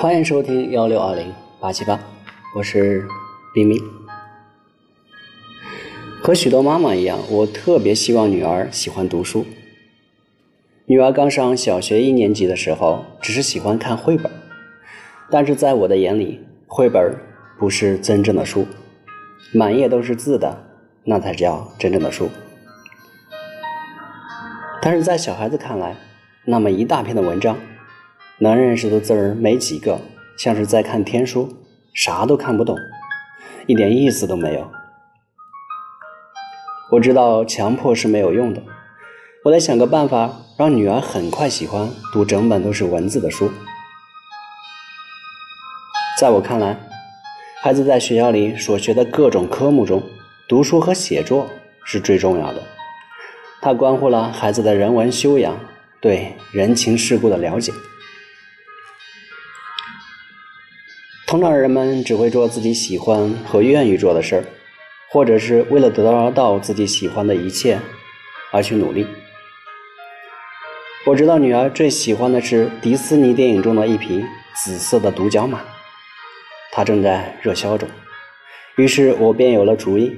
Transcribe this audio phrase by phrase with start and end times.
[0.00, 2.00] 欢迎收听幺六二零八七八，
[2.56, 3.06] 我是
[3.52, 3.78] 冰冰。
[6.22, 9.44] 和许多妈妈一样，我特别希望女儿喜欢读书。
[10.86, 14.32] 女儿刚上小学一年级的时候，只是喜欢看绘本，
[15.30, 17.14] 但是在我的眼里，绘本
[17.58, 18.66] 不是真正的书，
[19.52, 20.64] 满页都是字的，
[21.04, 22.30] 那才叫真正的书。
[24.80, 25.94] 但是在小孩子看来，
[26.46, 27.58] 那么一大篇的文章，
[28.42, 30.00] 能认识的字儿没几个，
[30.38, 31.46] 像是在看天书，
[31.92, 32.74] 啥都看不懂，
[33.66, 34.66] 一点意思都没有。
[36.90, 38.62] 我知道强迫是没有用的，
[39.44, 43.52] 我得想个办法，让女儿很快喜欢读整本都是文字的书。
[46.18, 46.80] 在我看来，
[47.60, 50.02] 孩子在学校里所学的各种科目中，
[50.48, 51.46] 读书和写作
[51.84, 52.62] 是最重要的。
[53.60, 55.54] 它关乎了孩子的人文修养，
[56.00, 57.70] 对人情世故的了解。
[61.30, 64.44] 通常人们只会做自己喜欢和愿意做的事儿，
[65.12, 67.78] 或者是为了得到自己喜欢的一切
[68.50, 69.06] 而去努力。
[71.06, 74.24] 我知道女儿最喜欢的是迪士尼电影中的一匹
[74.56, 75.60] 紫色的独角马，
[76.72, 77.88] 它正在热销中，
[78.74, 80.12] 于是我便有了主意。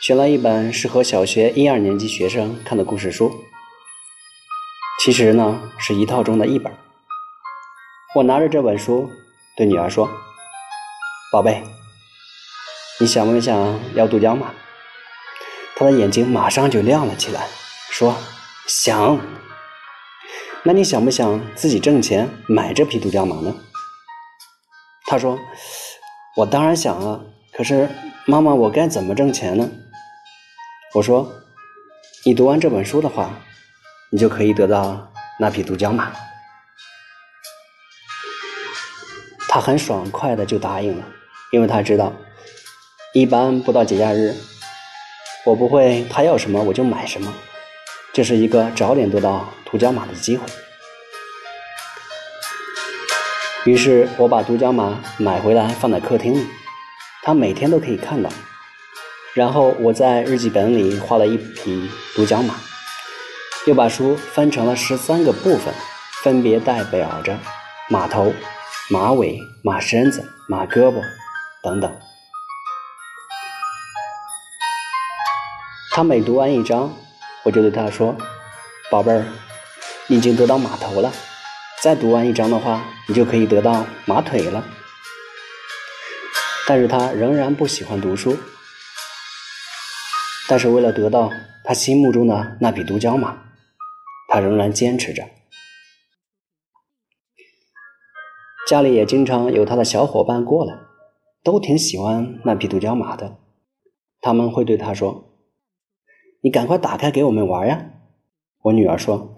[0.00, 3.32] 选了一本适合小学一二年级学生看的故事书，
[5.00, 6.72] 其实呢是一套中的一本。
[8.16, 9.08] 我拿着这本书
[9.58, 10.08] 对女儿说
[11.32, 11.64] ：“宝贝，
[13.00, 14.54] 你想不想要独角马？”
[15.74, 17.48] 她的眼睛马上就亮了起来，
[17.90, 18.16] 说
[18.68, 19.18] ：“想。”
[20.62, 23.52] 那你想不想自己挣钱买这匹独角马呢？
[25.06, 25.36] 她说
[26.38, 27.20] ：“我当然想啊，
[27.52, 27.90] 可是
[28.26, 29.68] 妈妈，我该怎么挣钱呢？”
[30.94, 31.32] 我说
[32.24, 33.30] ：“你读完这本书的话，
[34.10, 36.12] 你就可以得到那匹独角马。”
[39.48, 41.04] 他很爽快的就答应了，
[41.50, 42.12] 因为他知道，
[43.14, 44.34] 一般不到节假日，
[45.44, 47.32] 我不会他要什么我就买什么，
[48.12, 50.46] 这是一个早点得到独角马的机会。
[53.64, 56.46] 于是我把独角马买回来放在客厅里，
[57.22, 58.30] 他每天都可以看到。
[59.34, 62.54] 然后我在日记本里画了一匹独角马，
[63.66, 65.72] 又把书分成了十三个部分，
[66.22, 67.38] 分别代表着
[67.88, 68.32] 马头、
[68.90, 71.02] 马尾、马身子、马胳膊
[71.62, 71.94] 等等。
[75.92, 76.96] 他每读完一章，
[77.42, 78.16] 我就对他说
[78.90, 79.26] ：“宝贝儿，
[80.06, 81.12] 你已经得到马头了，
[81.82, 84.64] 再读完一章的话，你就可以得到马腿了。”
[86.66, 88.38] 但是他仍然不喜欢读书。
[90.48, 91.30] 但是为了得到
[91.62, 93.36] 他心目中的那匹独角马，
[94.28, 95.28] 他仍然坚持着。
[98.68, 100.74] 家里也经常有他的小伙伴过来，
[101.42, 103.38] 都挺喜欢那匹独角马的。
[104.20, 105.24] 他们会对他说
[106.44, 107.86] ：“你赶快打开给我们玩呀！”
[108.64, 109.34] 我女儿说：“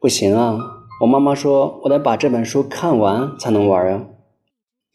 [0.00, 0.58] 不行啊，
[1.02, 4.06] 我妈妈说我得把这本书看完才能玩啊。”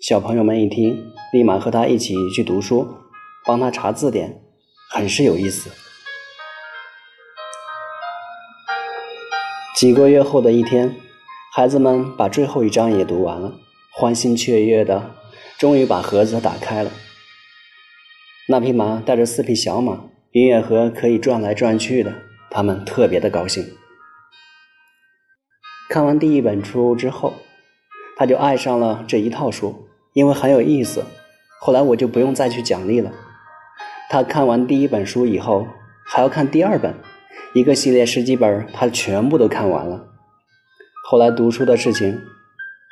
[0.02, 1.02] 小朋友们一听，
[1.32, 2.86] 立马和他一起去读书，
[3.46, 4.44] 帮他查字典。
[4.92, 5.70] 很是有意思。
[9.78, 10.98] 几个月后的一天，
[11.56, 13.54] 孩子们把最后一章也读完了，
[13.92, 15.16] 欢欣雀跃的，
[15.58, 16.92] 终于把盒子打开了。
[18.48, 22.14] 那匹马带着四匹小马，音乐盒可以转来转去的，
[22.50, 23.66] 他们特别的高兴。
[25.90, 27.34] 看完第一本书之后，
[28.16, 31.04] 他就爱上了这一套书，因为很有意思。
[31.60, 33.12] 后来我就不用再去奖励了。
[34.10, 35.68] 他看完第一本书以后，
[36.06, 36.96] 还要看第二本，
[37.54, 40.08] 一个系列十几本，他全部都看完了。
[41.04, 42.20] 后来读书的事情，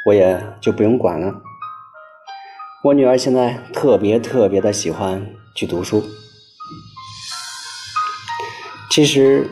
[0.08, 1.42] 我也就不用管了。
[2.82, 6.02] 我女儿现在特别特别的喜欢去读书。
[8.90, 9.50] 其实，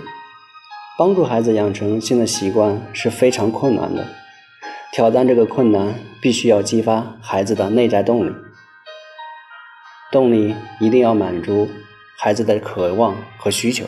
[0.98, 4.08] 帮助孩子养成新的习惯是非常困难的，
[4.94, 8.34] 挑战这个困难，必须要激发孩子的内在动力。
[10.10, 11.70] 动力一定要满足
[12.18, 13.86] 孩子的渴望和需求。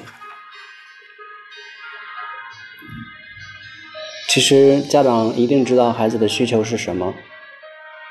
[4.37, 7.11] 其实家长一定知道孩子的需求是什么，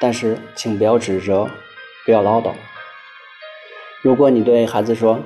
[0.00, 1.48] 但是请不要指责，
[2.04, 2.52] 不要唠叨。
[4.02, 5.20] 如果你对孩子说：“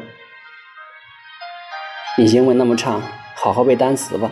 [2.18, 3.00] 你英文那么差，
[3.34, 4.30] 好好背单词吧。”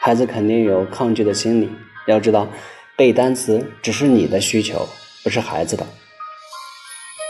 [0.00, 1.70] 孩子肯定有抗拒的心理。
[2.06, 2.48] 要知道，
[2.96, 4.88] 背单词只是你的需求，
[5.22, 5.86] 不是孩子的。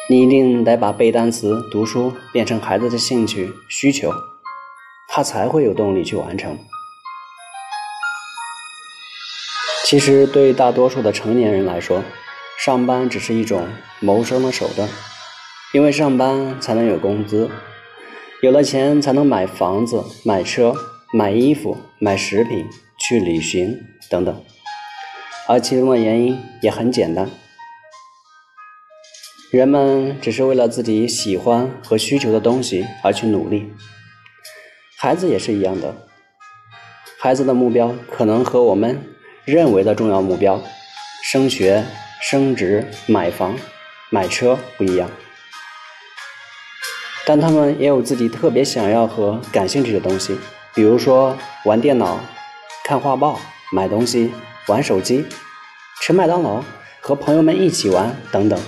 [0.09, 4.13] 你一定得把背单词、读书变成孩子的兴趣需求，
[5.09, 6.57] 他才会有动力去完成。
[9.85, 12.03] 其实，对大多数的成年人来说，
[12.59, 13.69] 上班只是一种
[14.01, 14.89] 谋生的手段，
[15.75, 17.51] 因为上班才能有工资，
[18.41, 20.75] 有了钱才能买房子、买车、
[21.13, 22.67] 买衣服、买食品、
[22.99, 23.79] 去旅行
[24.09, 24.43] 等等。
[25.47, 27.29] 而其中的原因也很简单，
[29.51, 33.71] 人们只是为了自己喜欢和需求的东西而去努力。
[34.97, 35.95] 孩子也是一样的，
[37.19, 38.99] 孩子的目标可能和我们
[39.45, 40.63] 认为的重要目标——
[41.25, 41.85] 升学、
[42.21, 43.57] 升职、买房、
[44.11, 45.11] 买车不一样，
[47.27, 50.39] 但他们也有自己特别想要和感兴趣的东西，
[50.75, 52.21] 比如说玩电脑、
[52.85, 53.41] 看画报、
[53.73, 54.33] 买东西。
[54.67, 55.27] 玩手机、
[56.01, 56.65] 吃麦当劳、
[57.03, 58.59] 和朋友们一起玩等等。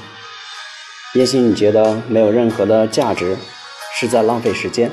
[1.15, 3.35] 也许你觉得没有任何的价值，
[3.95, 4.91] 是在浪费时间；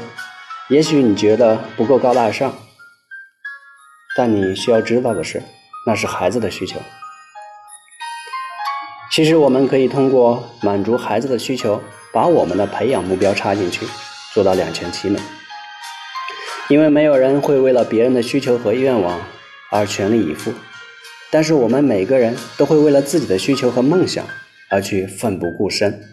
[0.69, 2.55] 也许你觉得不够高大上。
[4.15, 5.43] 但你需要知道的是，
[5.85, 6.79] 那是孩子的需求。
[9.11, 11.81] 其实我们可以通过满足孩子的需求，
[12.11, 13.85] 把我们的培养目标插进去，
[14.33, 15.19] 做到两全其美。
[16.69, 19.21] 因为没有人会为了别人的需求和愿望
[19.69, 20.53] 而全力以赴。
[21.29, 24.25] 但是我们每个人都会为了自己的需求和梦想
[24.69, 26.12] 而去奋不顾身。